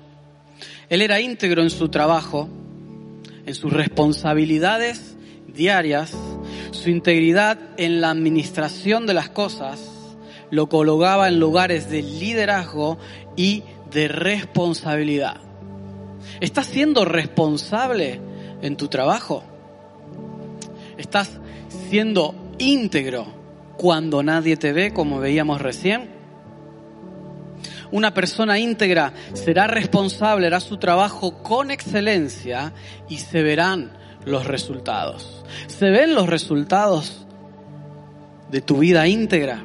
[0.89, 2.49] Él era íntegro en su trabajo,
[3.45, 5.15] en sus responsabilidades
[5.47, 6.13] diarias,
[6.71, 9.79] su integridad en la administración de las cosas,
[10.51, 12.97] lo colocaba en lugares de liderazgo
[13.35, 15.37] y de responsabilidad.
[16.39, 18.19] ¿Estás siendo responsable
[18.61, 19.43] en tu trabajo?
[20.97, 21.39] ¿Estás
[21.89, 23.25] siendo íntegro
[23.77, 26.09] cuando nadie te ve, como veíamos recién?
[27.91, 32.73] Una persona íntegra será responsable, hará su trabajo con excelencia
[33.07, 33.93] y se verán
[34.25, 35.43] los resultados.
[35.67, 37.27] Se ven los resultados
[38.49, 39.63] de tu vida íntegra.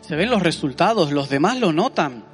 [0.00, 2.29] Se ven los resultados, los demás lo notan.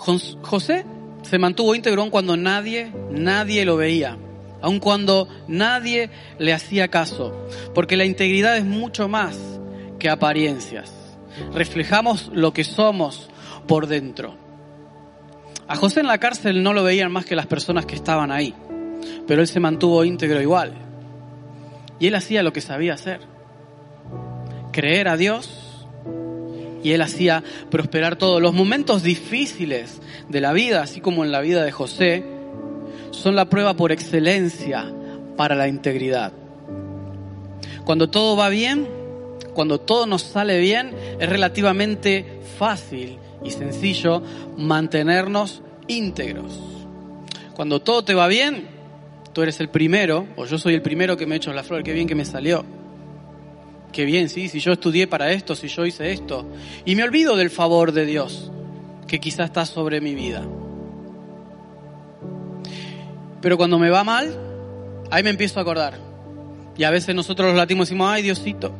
[0.00, 0.86] José
[1.22, 4.16] se mantuvo íntegro aun cuando nadie, nadie lo veía,
[4.62, 6.08] aun cuando nadie
[6.38, 9.38] le hacía caso, porque la integridad es mucho más
[9.98, 10.90] que apariencias.
[11.52, 13.28] Reflejamos lo que somos
[13.66, 14.34] por dentro.
[15.68, 18.54] A José en la cárcel no lo veían más que las personas que estaban ahí,
[19.26, 20.72] pero él se mantuvo íntegro igual.
[21.98, 23.20] Y él hacía lo que sabía hacer,
[24.72, 25.69] creer a Dios
[26.82, 28.40] y él hacía prosperar todos.
[28.40, 32.24] Los momentos difíciles de la vida, así como en la vida de José,
[33.10, 34.92] son la prueba por excelencia
[35.36, 36.32] para la integridad.
[37.84, 38.86] Cuando todo va bien,
[39.54, 44.22] cuando todo nos sale bien, es relativamente fácil y sencillo
[44.56, 46.58] mantenernos íntegros.
[47.54, 48.68] Cuando todo te va bien,
[49.32, 51.92] tú eres el primero, o yo soy el primero que me echo la flor, qué
[51.92, 52.79] bien que me salió
[53.92, 56.46] qué bien, sí, si yo estudié para esto, si yo hice esto.
[56.84, 58.50] Y me olvido del favor de Dios
[59.06, 60.46] que quizás está sobre mi vida.
[63.40, 64.36] Pero cuando me va mal,
[65.10, 65.98] ahí me empiezo a acordar.
[66.76, 68.72] Y a veces nosotros los latinos decimos, ay Diosito,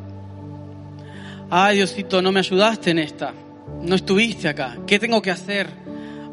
[1.49, 3.33] ay Diosito, no me ayudaste en esta,
[3.81, 5.67] no estuviste acá, ¿qué tengo que hacer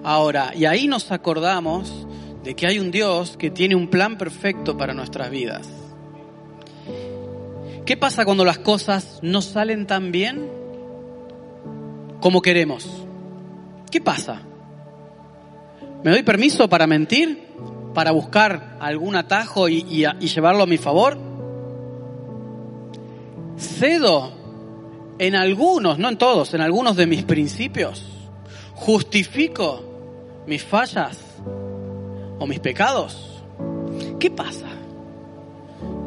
[0.04, 0.52] ahora?
[0.54, 2.06] Y ahí nos acordamos
[2.44, 5.68] de que hay un Dios que tiene un plan perfecto para nuestras vidas.
[7.88, 10.46] ¿Qué pasa cuando las cosas no salen tan bien
[12.20, 12.86] como queremos?
[13.90, 14.42] ¿Qué pasa?
[16.04, 17.48] ¿Me doy permiso para mentir?
[17.94, 21.16] ¿Para buscar algún atajo y, llevarlo a mi favor?
[23.56, 24.32] ¿Cedo
[25.18, 28.04] en algunos, no en todos, en algunos de mis principios?
[28.74, 31.16] ¿Justifico mis fallas
[32.38, 33.42] o mis pecados?
[34.20, 34.67] ¿Qué pasa?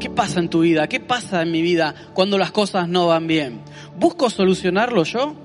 [0.01, 0.87] ¿Qué pasa en tu vida?
[0.87, 3.61] ¿Qué pasa en mi vida cuando las cosas no van bien?
[3.99, 5.35] ¿Busco solucionarlo yo?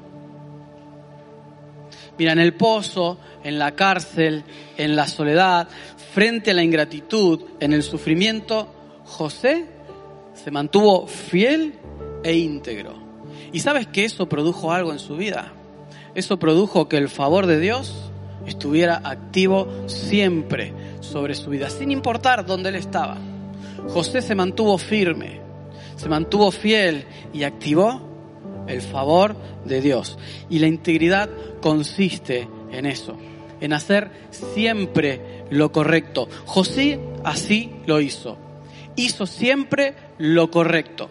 [2.18, 4.44] Mira, en el pozo, en la cárcel,
[4.78, 5.68] en la soledad,
[6.14, 8.72] frente a la ingratitud, en el sufrimiento,
[9.04, 9.66] José
[10.32, 11.74] se mantuvo fiel
[12.24, 12.94] e íntegro.
[13.52, 15.52] ¿Y sabes que eso produjo algo en su vida?
[16.14, 18.10] Eso produjo que el favor de Dios
[18.46, 23.18] estuviera activo siempre sobre su vida, sin importar dónde él estaba.
[23.88, 25.40] José se mantuvo firme,
[25.96, 28.00] se mantuvo fiel y activó
[28.66, 30.18] el favor de Dios.
[30.50, 33.16] Y la integridad consiste en eso,
[33.60, 36.28] en hacer siempre lo correcto.
[36.44, 38.38] José así lo hizo.
[38.96, 41.08] Hizo siempre lo correcto.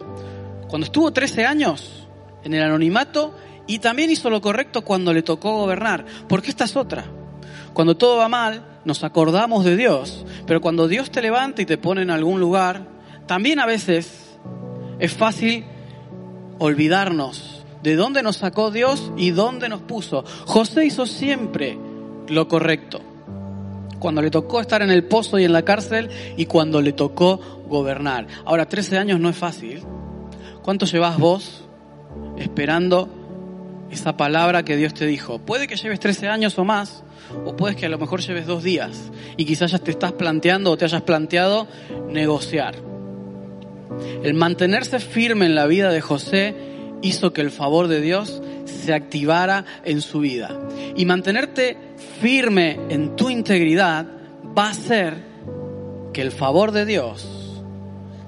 [0.68, 2.08] Cuando estuvo 13 años
[2.44, 3.34] en el anonimato
[3.66, 7.04] y también hizo lo correcto cuando le tocó gobernar, porque esta es otra.
[7.76, 11.76] Cuando todo va mal, nos acordamos de Dios, pero cuando Dios te levanta y te
[11.76, 12.86] pone en algún lugar,
[13.26, 14.38] también a veces
[14.98, 15.66] es fácil
[16.58, 20.24] olvidarnos de dónde nos sacó Dios y dónde nos puso.
[20.46, 21.78] José hizo siempre
[22.28, 23.02] lo correcto.
[23.98, 26.08] Cuando le tocó estar en el pozo y en la cárcel
[26.38, 28.26] y cuando le tocó gobernar.
[28.46, 29.82] Ahora, 13 años no es fácil.
[30.62, 31.62] ¿Cuánto llevas vos
[32.38, 33.10] esperando
[33.96, 35.38] esa palabra que Dios te dijo?
[35.38, 37.02] Puede que lleves 13 años o más,
[37.44, 40.70] o puedes que a lo mejor lleves dos días y quizás ya te estás planteando
[40.70, 41.66] o te hayas planteado
[42.08, 42.76] negociar.
[44.22, 46.54] El mantenerse firme en la vida de José
[47.02, 50.56] hizo que el favor de Dios se activara en su vida.
[50.94, 51.76] Y mantenerte
[52.20, 54.06] firme en tu integridad
[54.56, 55.14] va a hacer
[56.12, 57.26] que el favor de Dios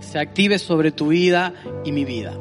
[0.01, 1.53] se active sobre tu vida
[1.85, 2.33] y mi vida.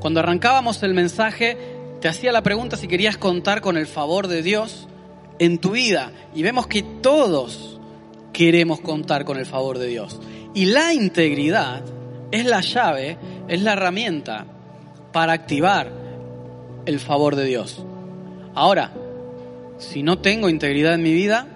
[0.00, 4.42] Cuando arrancábamos el mensaje, te hacía la pregunta si querías contar con el favor de
[4.42, 4.88] Dios
[5.38, 6.12] en tu vida.
[6.34, 7.80] Y vemos que todos
[8.32, 10.20] queremos contar con el favor de Dios.
[10.54, 11.82] Y la integridad
[12.30, 14.46] es la llave, es la herramienta
[15.12, 15.90] para activar
[16.86, 17.84] el favor de Dios.
[18.54, 18.92] Ahora,
[19.78, 21.46] si no tengo integridad en mi vida,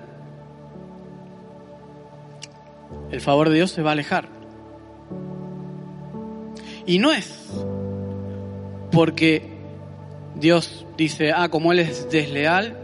[3.11, 4.29] el favor de Dios se va a alejar.
[6.85, 7.49] Y no es
[8.91, 9.52] porque
[10.35, 12.77] Dios dice, ah, como Él es desleal,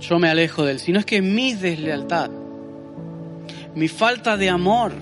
[0.00, 2.30] yo me alejo de Él, sino es que mi deslealtad,
[3.74, 4.92] mi falta de amor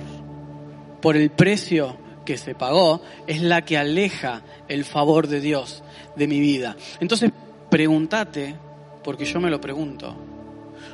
[1.01, 5.83] por el precio que se pagó, es la que aleja el favor de Dios
[6.17, 6.77] de mi vida.
[7.01, 7.31] Entonces,
[7.71, 8.55] pregúntate,
[9.03, 10.15] porque yo me lo pregunto,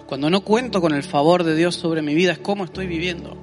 [0.06, 3.37] cuando no cuento con el favor de Dios sobre mi vida, es cómo estoy viviendo.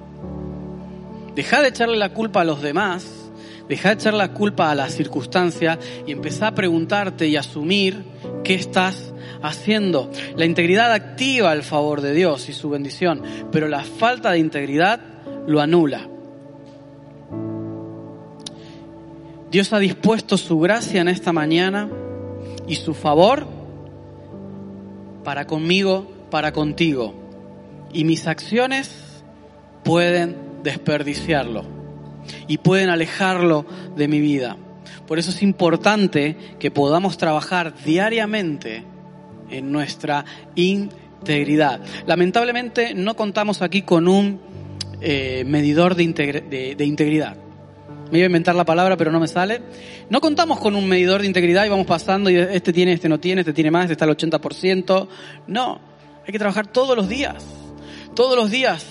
[1.36, 3.21] Deja de echarle la culpa a los demás
[3.72, 8.04] Deja de echar la culpa a la circunstancia y empezá a preguntarte y asumir
[8.44, 10.12] qué estás haciendo.
[10.36, 15.00] La integridad activa el favor de Dios y su bendición, pero la falta de integridad
[15.48, 16.06] lo anula.
[19.50, 21.90] Dios ha dispuesto su gracia en esta mañana
[22.68, 23.48] y su favor
[25.24, 27.14] para conmigo, para contigo.
[27.94, 29.24] Y mis acciones
[29.86, 31.81] pueden desperdiciarlo
[32.48, 34.58] y pueden alejarlo de mi vida.
[35.08, 38.84] Por eso es importante que podamos trabajar diariamente
[39.50, 41.82] en nuestra integridad.
[42.06, 44.40] Lamentablemente no contamos aquí con un
[45.02, 47.36] eh, medidor de, integridad.
[48.12, 49.62] Me iba a inventar la palabra, pero no me sale.
[50.10, 53.20] No contamos con un medidor de integridad y vamos pasando y este tiene, este no
[53.20, 55.08] tiene, este tiene más, este está al 80%.
[55.48, 55.80] No,
[56.26, 57.44] hay que trabajar todos los días.
[58.16, 58.86] Todos los días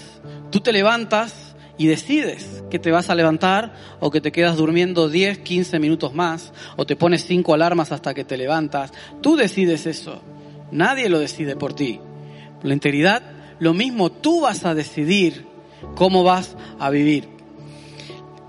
[0.51, 1.50] tú te levantas
[1.81, 6.13] y decides que te vas a levantar o que te quedas durmiendo 10, 15 minutos
[6.13, 8.93] más o te pones cinco alarmas hasta que te levantas.
[9.23, 10.21] Tú decides eso.
[10.71, 11.99] Nadie lo decide por ti.
[12.63, 13.23] La integridad,
[13.61, 15.47] lo mismo, tú vas a decidir
[15.95, 17.31] cómo vas a vivir.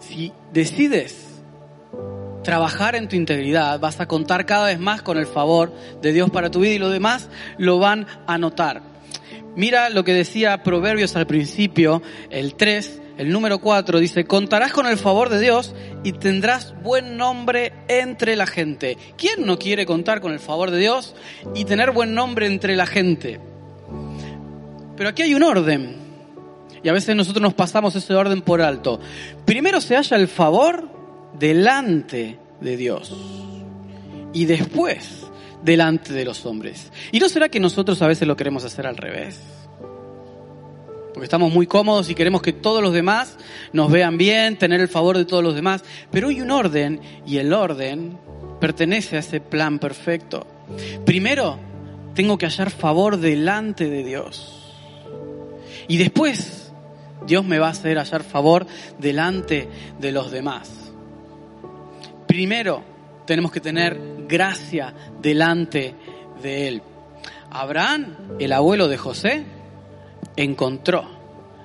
[0.02, 1.26] Si decides
[2.44, 6.30] trabajar en tu integridad, vas a contar cada vez más con el favor de Dios
[6.32, 8.82] para tu vida y lo demás lo van a notar.
[9.56, 14.88] Mira lo que decía Proverbios al principio, el 3, el número 4 dice, contarás con
[14.88, 18.98] el favor de Dios y tendrás buen nombre entre la gente.
[19.18, 21.16] ¿Quién no quiere contar con el favor de Dios
[21.54, 23.40] y tener buen nombre entre la gente?
[24.96, 25.96] Pero aquí hay un orden.
[26.84, 29.00] Y a veces nosotros nos pasamos ese orden por alto.
[29.46, 30.90] Primero se halla el favor
[31.38, 33.14] delante de Dios.
[34.34, 35.28] Y después
[35.64, 36.92] delante de los hombres.
[37.12, 39.40] ¿Y no será que nosotros a veces lo queremos hacer al revés?
[41.22, 43.38] Porque estamos muy cómodos y queremos que todos los demás
[43.74, 45.84] nos vean bien, tener el favor de todos los demás.
[46.10, 48.18] Pero hay un orden y el orden
[48.60, 50.48] pertenece a ese plan perfecto.
[51.06, 51.60] Primero,
[52.16, 54.74] tengo que hallar favor delante de Dios.
[55.88, 56.72] Y después,
[57.28, 58.66] Dios me va a hacer hallar favor
[58.98, 60.92] delante de los demás.
[62.26, 62.82] Primero,
[63.28, 65.94] tenemos que tener gracia delante
[66.42, 66.82] de Él.
[67.52, 69.61] Abraham, el abuelo de José,
[70.36, 71.06] encontró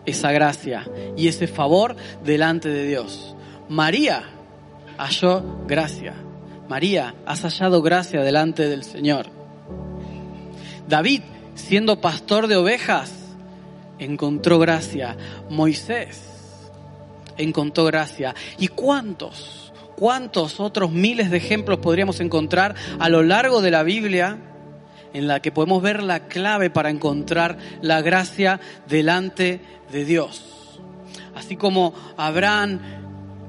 [0.04, 3.34] esa gracia y ese favor delante de Dios.
[3.68, 4.24] María
[4.98, 6.14] halló gracia.
[6.68, 9.26] María, has hallado gracia delante del Señor.
[10.88, 11.22] David,
[11.54, 13.12] siendo pastor de ovejas,
[13.98, 15.16] encontró gracia.
[15.48, 16.22] Moisés
[17.36, 18.34] encontró gracia.
[18.58, 24.38] ¿Y cuántos, cuántos otros miles de ejemplos podríamos encontrar a lo largo de la Biblia
[25.16, 30.78] en la que podemos ver la clave para encontrar la gracia delante de Dios.
[31.34, 32.80] Así como Abraham,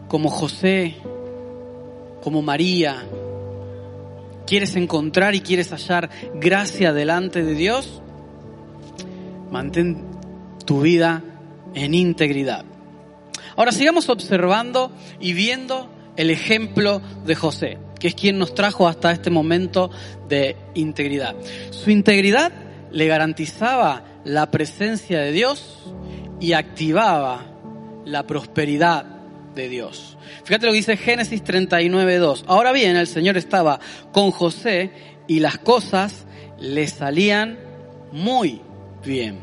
[0.07, 0.95] como José,
[2.23, 3.03] como María,
[4.45, 8.01] quieres encontrar y quieres hallar gracia delante de Dios,
[9.51, 10.05] mantén
[10.65, 11.21] tu vida
[11.73, 12.63] en integridad.
[13.57, 19.11] Ahora sigamos observando y viendo el ejemplo de José que es quien nos trajo hasta
[19.11, 19.89] este momento
[20.27, 21.35] de integridad.
[21.71, 22.51] Su integridad
[22.91, 25.93] le garantizaba la presencia de Dios
[26.39, 27.45] y activaba
[28.05, 29.05] la prosperidad
[29.55, 30.17] de Dios.
[30.43, 32.43] Fíjate lo que dice Génesis 39.2.
[32.47, 33.79] Ahora bien, el Señor estaba
[34.11, 34.91] con José
[35.27, 36.25] y las cosas
[36.59, 37.57] le salían
[38.11, 38.61] muy
[39.03, 39.39] bien.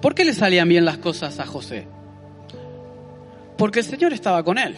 [0.00, 1.86] ¿Por qué le salían bien las cosas a José?
[3.56, 4.76] Porque el Señor estaba con él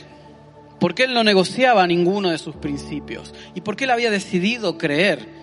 [0.79, 5.37] porque él no negociaba ninguno de sus principios y porque él había decidido creer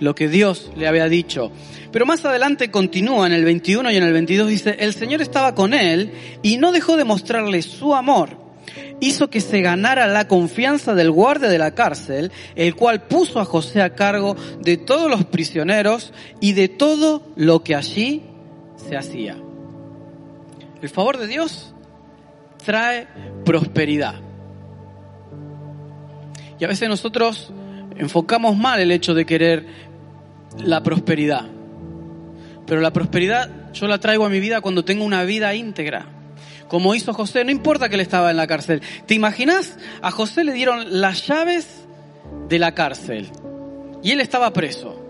[0.00, 1.52] lo que Dios le había dicho.
[1.92, 5.54] Pero más adelante continúa en el 21 y en el 22 dice, el Señor estaba
[5.54, 8.38] con él y no dejó de mostrarle su amor.
[9.00, 13.44] Hizo que se ganara la confianza del guardia de la cárcel, el cual puso a
[13.44, 18.22] José a cargo de todos los prisioneros y de todo lo que allí
[18.76, 19.36] se hacía.
[20.82, 21.74] El favor de Dios
[22.64, 23.08] trae
[23.44, 24.29] prosperidad.
[26.60, 27.50] Y a veces nosotros
[27.96, 29.66] enfocamos mal el hecho de querer
[30.58, 31.46] la prosperidad.
[32.66, 36.06] Pero la prosperidad yo la traigo a mi vida cuando tengo una vida íntegra.
[36.68, 38.82] Como hizo José, no importa que él estaba en la cárcel.
[39.06, 39.78] ¿Te imaginas?
[40.02, 41.66] A José le dieron las llaves
[42.48, 43.28] de la cárcel
[44.02, 45.02] y él estaba preso.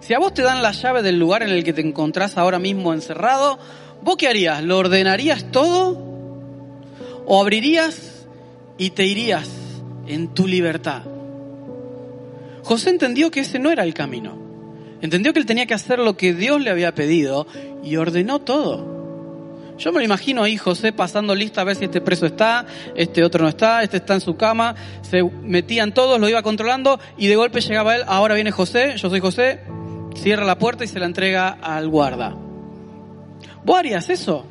[0.00, 2.58] Si a vos te dan la llave del lugar en el que te encontrás ahora
[2.58, 3.58] mismo encerrado,
[4.02, 4.62] ¿vos qué harías?
[4.62, 5.98] ¿Lo ordenarías todo?
[7.24, 8.26] ¿O abrirías
[8.76, 9.67] y te irías
[10.08, 11.02] en tu libertad?
[12.62, 14.36] José entendió que ese no era el camino.
[15.00, 17.46] Entendió que él tenía que hacer lo que Dios le había pedido
[17.82, 18.98] y ordenó todo.
[19.78, 23.22] Yo me lo imagino ahí José pasando lista a ver si este preso está, este
[23.22, 27.28] otro no está, este está en su cama, se metían todos, lo iba controlando y
[27.28, 29.60] de golpe llegaba él, ahora viene José, yo soy José,
[30.16, 32.34] cierra la puerta y se la entrega al guarda.
[33.64, 34.46] ¿Vos harías eso?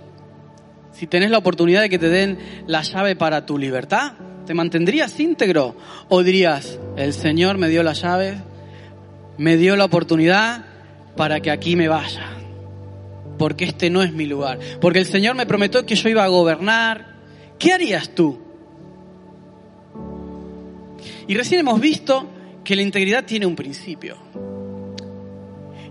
[0.94, 4.14] Si tenés la oportunidad de que te den la llave para tu libertad,
[4.48, 5.76] ¿te mantendrías íntegro?
[6.10, 8.40] ¿O dirías, el Señor me dio la llave,
[9.38, 10.66] me dio la oportunidad
[11.16, 12.38] para que aquí me vaya?
[13.38, 14.60] porque este no es mi lugar.
[14.82, 17.16] Porque el Señor me prometió que yo iba a gobernar.
[17.60, 18.40] ¿Qué harías tú?
[21.28, 22.28] Y recién hemos visto
[22.64, 24.18] que la integridad tiene un principio.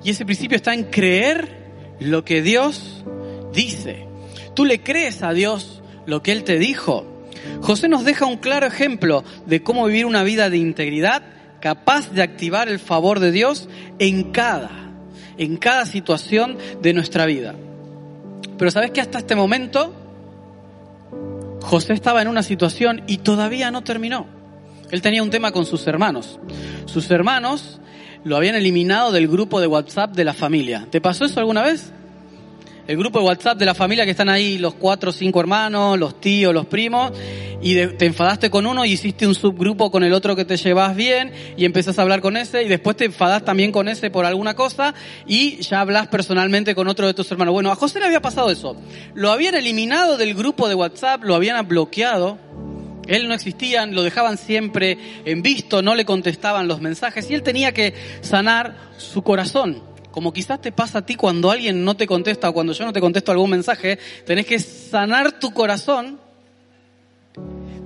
[0.02, 3.04] Y ese principio está en creer lo que Dios
[3.52, 4.06] dice.
[4.54, 7.15] Tú le crees a Dios lo que Él te dijo.
[7.60, 11.22] José nos deja un claro ejemplo de cómo vivir una vida de integridad
[11.60, 13.68] capaz de activar el favor de Dios
[13.98, 14.86] en cada
[15.38, 17.54] en cada situación de nuestra vida.
[18.58, 19.94] Pero sabes que hasta este momento
[21.62, 24.26] José estaba en una situación y todavía no terminó.
[24.90, 26.38] Él tenía un tema con sus hermanos.
[26.86, 27.80] Sus hermanos
[28.24, 30.86] lo habían eliminado del grupo de WhatsApp de la familia.
[30.90, 31.92] ¿Te pasó eso alguna vez?
[32.86, 35.98] El grupo de WhatsApp de la familia que están ahí los cuatro o cinco hermanos,
[35.98, 37.12] los tíos, los primos,
[37.60, 40.94] y te enfadaste con uno y hiciste un subgrupo con el otro que te llevas
[40.94, 44.24] bien y empezás a hablar con ese y después te enfadás también con ese por
[44.24, 44.94] alguna cosa
[45.26, 47.54] y ya hablas personalmente con otro de tus hermanos.
[47.54, 48.76] Bueno, a José le había pasado eso.
[49.14, 52.38] Lo habían eliminado del grupo de WhatsApp, lo habían bloqueado.
[53.08, 57.42] Él no existía, lo dejaban siempre en visto, no le contestaban los mensajes y él
[57.42, 62.06] tenía que sanar su corazón como quizás te pasa a ti cuando alguien no te
[62.06, 66.18] contesta o cuando yo no te contesto algún mensaje, tenés que sanar tu corazón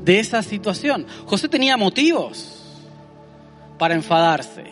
[0.05, 1.09] de esa situación.
[1.27, 2.79] José tenía motivos
[3.81, 4.63] para enfadarse.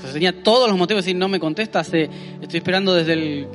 [0.00, 3.48] José tenía todos los motivos de decir, no me contesta, estoy esperando desde el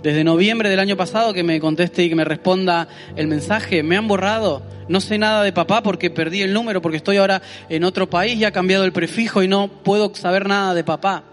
[0.00, 3.82] desde noviembre del año pasado que me conteste y que me responda el mensaje.
[3.82, 4.62] Me han borrado.
[4.86, 8.38] No sé nada de papá porque perdí el número, porque estoy ahora en otro país
[8.38, 11.24] y ha cambiado el prefijo y no puedo saber nada de papá.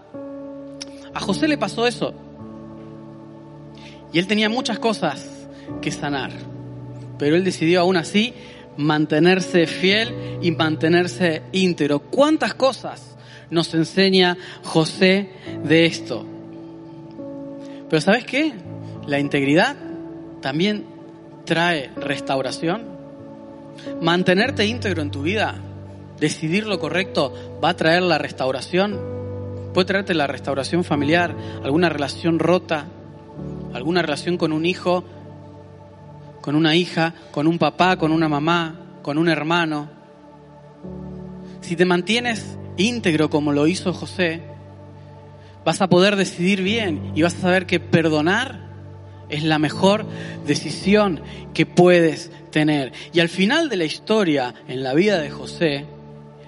[1.16, 2.12] A José le pasó eso.
[4.12, 5.48] Y él tenía muchas cosas
[5.80, 6.30] que sanar.
[7.18, 8.34] Pero él decidió aún así
[8.76, 10.12] mantenerse fiel
[10.42, 12.00] y mantenerse íntegro.
[12.00, 13.16] ¿Cuántas cosas
[13.48, 15.30] nos enseña José
[15.64, 16.26] de esto?
[17.88, 18.52] Pero ¿sabes qué?
[19.06, 19.74] La integridad
[20.42, 20.84] también
[21.46, 22.84] trae restauración.
[24.02, 25.54] Mantenerte íntegro en tu vida,
[26.20, 27.32] decidir lo correcto,
[27.64, 29.16] va a traer la restauración.
[29.76, 32.86] Puede traerte la restauración familiar, alguna relación rota,
[33.74, 35.04] alguna relación con un hijo,
[36.40, 39.90] con una hija, con un papá, con una mamá, con un hermano.
[41.60, 44.40] Si te mantienes íntegro como lo hizo José,
[45.62, 48.70] vas a poder decidir bien y vas a saber que perdonar
[49.28, 50.06] es la mejor
[50.46, 51.20] decisión
[51.52, 52.94] que puedes tener.
[53.12, 55.84] Y al final de la historia, en la vida de José,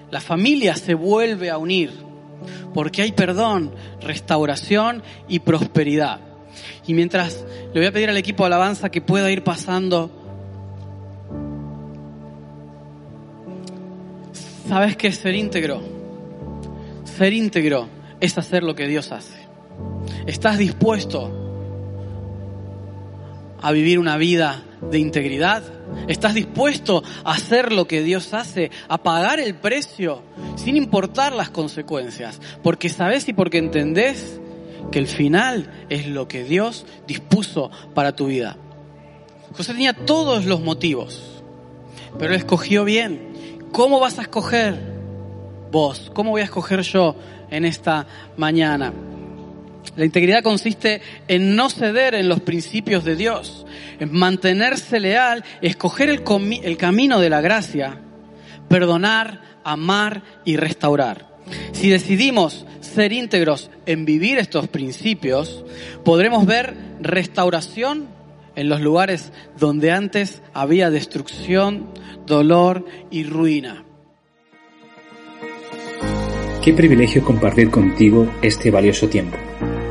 [0.09, 2.08] la familia se vuelve a unir
[2.73, 3.71] porque hay perdón,
[4.01, 6.19] restauración y prosperidad.
[6.87, 10.11] Y mientras le voy a pedir al equipo de alabanza que pueda ir pasando,
[14.67, 15.81] ¿sabes qué es ser íntegro?
[17.03, 17.87] Ser íntegro
[18.19, 19.37] es hacer lo que Dios hace.
[20.25, 21.48] ¿Estás dispuesto
[23.61, 25.63] a vivir una vida de integridad?
[26.07, 30.23] ¿Estás dispuesto a hacer lo que Dios hace, a pagar el precio
[30.55, 32.39] sin importar las consecuencias?
[32.63, 34.39] Porque sabes y porque entendés
[34.91, 38.57] que el final es lo que Dios dispuso para tu vida.
[39.55, 41.43] José tenía todos los motivos,
[42.17, 43.57] pero él escogió bien.
[43.71, 44.79] ¿Cómo vas a escoger
[45.71, 46.11] vos?
[46.13, 47.15] ¿Cómo voy a escoger yo
[47.49, 48.07] en esta
[48.37, 48.93] mañana?
[49.95, 53.65] La integridad consiste en no ceder en los principios de Dios,
[53.99, 57.99] en mantenerse leal, escoger el, camino de la gracia,
[58.67, 61.27] perdonar, amar y restaurar.
[61.71, 65.65] Si decidimos ser íntegros en vivir estos principios,
[66.05, 68.07] podremos ver restauración
[68.55, 71.89] en los lugares donde antes había destrucción,
[72.25, 73.85] dolor y ruina.
[76.61, 79.37] Qué privilegio compartir contigo este valioso tiempo.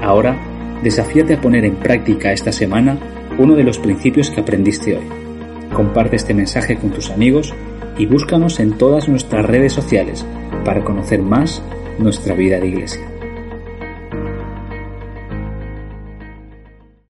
[0.08, 0.38] Ahora,
[0.82, 2.96] desafíate a poner en práctica esta semana
[3.36, 5.04] uno de los principios que aprendiste hoy.
[5.74, 7.52] Comparte este mensaje con tus amigos
[7.98, 10.24] y búscanos en todas nuestras redes sociales
[10.64, 11.62] para conocer más
[11.98, 13.07] nuestra vida de iglesia.